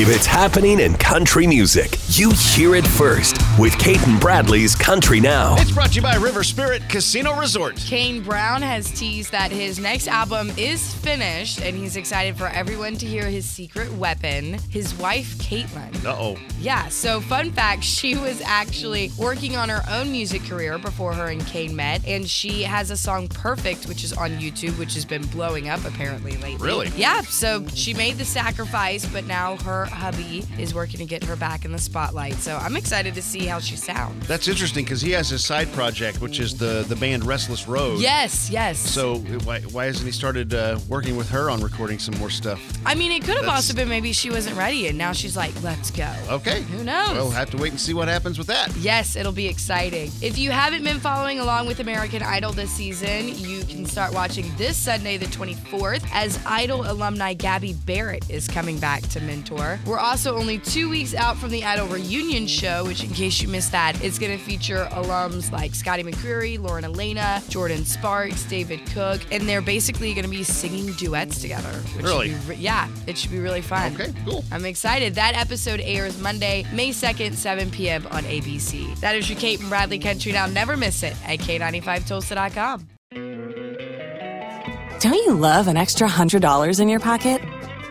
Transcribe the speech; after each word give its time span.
if 0.00 0.08
it's 0.08 0.24
happening 0.24 0.80
in 0.80 0.94
country 0.94 1.46
music, 1.46 1.98
you 2.08 2.30
hear 2.30 2.74
it 2.74 2.86
first 2.86 3.36
with 3.58 3.78
Cait 3.78 4.00
and 4.08 4.18
Bradley's 4.18 4.74
Country 4.74 5.20
Now. 5.20 5.56
It's 5.58 5.72
brought 5.72 5.90
to 5.90 5.96
you 5.96 6.00
by 6.00 6.14
River 6.14 6.42
Spirit 6.42 6.80
Casino 6.88 7.38
Resort. 7.38 7.76
Kane 7.76 8.22
Brown 8.22 8.62
has 8.62 8.90
teased 8.98 9.30
that 9.32 9.50
his 9.50 9.78
next 9.78 10.08
album 10.08 10.52
is 10.56 10.94
finished 10.94 11.60
and 11.60 11.76
he's 11.76 11.96
excited 11.96 12.38
for 12.38 12.46
everyone 12.46 12.94
to 12.94 13.04
hear 13.04 13.26
his 13.26 13.44
secret 13.44 13.92
weapon, 13.92 14.54
his 14.70 14.94
wife, 14.94 15.36
Katelyn. 15.36 16.02
Uh 16.02 16.16
oh. 16.18 16.38
Yeah, 16.58 16.88
so 16.88 17.20
fun 17.20 17.52
fact 17.52 17.84
she 17.84 18.16
was 18.16 18.40
actually 18.40 19.10
working 19.18 19.54
on 19.56 19.68
her 19.68 19.82
own 19.90 20.10
music 20.10 20.42
career 20.44 20.78
before 20.78 21.12
her 21.12 21.26
and 21.26 21.44
Kane 21.44 21.76
met, 21.76 22.06
and 22.06 22.26
she 22.26 22.62
has 22.62 22.90
a 22.90 22.96
song 22.96 23.28
Perfect, 23.28 23.86
which 23.86 24.02
is 24.02 24.14
on 24.14 24.30
YouTube, 24.38 24.78
which 24.78 24.94
has 24.94 25.04
been 25.04 25.26
blowing 25.26 25.68
up 25.68 25.84
apparently 25.84 26.38
lately. 26.38 26.66
Really? 26.66 26.88
Yeah, 26.96 27.20
so 27.20 27.66
she 27.68 27.92
made 27.92 28.16
the 28.16 28.24
sacrifice, 28.24 29.04
but 29.04 29.26
now 29.26 29.56
her 29.58 29.89
hubby 29.90 30.44
is 30.58 30.74
working 30.74 30.98
to 30.98 31.04
get 31.04 31.24
her 31.24 31.36
back 31.36 31.64
in 31.64 31.72
the 31.72 31.78
spotlight. 31.78 32.34
So 32.34 32.56
I'm 32.56 32.76
excited 32.76 33.14
to 33.14 33.22
see 33.22 33.46
how 33.46 33.58
she 33.58 33.76
sounds. 33.76 34.26
That's 34.26 34.48
interesting 34.48 34.84
because 34.84 35.00
he 35.00 35.10
has 35.12 35.28
his 35.28 35.44
side 35.44 35.72
project, 35.72 36.20
which 36.20 36.40
is 36.40 36.56
the 36.56 36.84
the 36.88 36.96
band 36.96 37.24
Restless 37.24 37.68
Road. 37.68 38.00
Yes, 38.00 38.50
yes. 38.50 38.78
So 38.78 39.16
why, 39.44 39.60
why 39.60 39.86
hasn't 39.86 40.06
he 40.06 40.12
started 40.12 40.54
uh, 40.54 40.78
working 40.88 41.16
with 41.16 41.28
her 41.30 41.50
on 41.50 41.60
recording 41.60 41.98
some 41.98 42.16
more 42.18 42.30
stuff? 42.30 42.60
I 42.86 42.94
mean, 42.94 43.12
it 43.12 43.24
could 43.24 43.36
have 43.36 43.48
also 43.48 43.74
been 43.74 43.88
maybe 43.88 44.12
she 44.12 44.30
wasn't 44.30 44.56
ready, 44.56 44.88
and 44.88 44.96
now 44.96 45.12
she's 45.12 45.36
like, 45.36 45.52
let's 45.62 45.90
go. 45.90 46.12
Okay. 46.28 46.62
Who 46.62 46.84
knows? 46.84 47.12
We'll 47.12 47.30
have 47.30 47.50
to 47.50 47.56
wait 47.56 47.70
and 47.70 47.80
see 47.80 47.94
what 47.94 48.08
happens 48.08 48.38
with 48.38 48.46
that. 48.48 48.74
Yes, 48.76 49.16
it'll 49.16 49.32
be 49.32 49.46
exciting. 49.46 50.10
If 50.22 50.38
you 50.38 50.50
haven't 50.50 50.84
been 50.84 50.98
following 51.00 51.40
along 51.40 51.66
with 51.66 51.80
American 51.80 52.22
Idol 52.22 52.52
this 52.52 52.70
season, 52.70 53.36
you 53.36 53.64
can 53.64 53.84
start 53.86 54.12
watching 54.14 54.50
this 54.56 54.76
Sunday, 54.76 55.16
the 55.16 55.26
24th, 55.26 56.06
as 56.12 56.38
Idol 56.46 56.90
alumni 56.90 57.34
Gabby 57.34 57.74
Barrett 57.74 58.28
is 58.30 58.48
coming 58.48 58.78
back 58.78 59.02
to 59.10 59.20
mentor. 59.20 59.69
We're 59.86 59.98
also 59.98 60.36
only 60.36 60.58
two 60.58 60.88
weeks 60.88 61.14
out 61.14 61.36
from 61.36 61.50
the 61.50 61.64
Idol 61.64 61.86
reunion 61.88 62.46
show, 62.46 62.84
which, 62.84 63.04
in 63.04 63.10
case 63.10 63.40
you 63.40 63.48
missed 63.48 63.72
that, 63.72 64.02
it's 64.02 64.18
going 64.18 64.36
to 64.36 64.42
feature 64.42 64.86
alums 64.92 65.52
like 65.52 65.74
Scotty 65.74 66.02
McCreery, 66.02 66.58
Lauren 66.58 66.84
Alaina, 66.84 67.42
Jordin 67.48 67.84
Sparks, 67.84 68.44
David 68.44 68.84
Cook, 68.86 69.20
and 69.30 69.48
they're 69.48 69.60
basically 69.60 70.14
going 70.14 70.24
to 70.24 70.30
be 70.30 70.42
singing 70.42 70.92
duets 70.94 71.40
together. 71.40 71.68
Which 71.96 72.04
Really? 72.04 72.28
Be, 72.30 72.34
re- 72.46 72.56
yeah, 72.56 72.88
it 73.06 73.16
should 73.18 73.30
be 73.30 73.38
really 73.38 73.62
fun. 73.62 73.94
Okay, 73.94 74.12
cool. 74.24 74.44
I'm 74.50 74.64
excited. 74.64 75.14
That 75.14 75.34
episode 75.36 75.80
airs 75.80 76.18
Monday, 76.20 76.64
May 76.72 76.90
2nd, 76.90 77.34
7 77.34 77.70
p.m. 77.70 78.06
on 78.10 78.24
ABC. 78.24 78.98
That 79.00 79.16
is 79.16 79.28
your 79.28 79.38
Cait 79.38 79.60
and 79.60 79.68
Bradley 79.68 79.98
Country 79.98 80.32
Now. 80.32 80.46
Never 80.46 80.76
miss 80.76 81.02
it 81.02 81.14
at 81.26 81.38
K95Tulsa.com. 81.40 82.88
Don't 85.00 85.14
you 85.14 85.32
love 85.34 85.66
an 85.66 85.78
extra 85.78 86.06
$100 86.06 86.80
in 86.80 86.88
your 86.88 87.00
pocket? 87.00 87.40